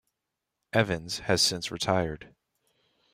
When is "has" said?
1.19-1.43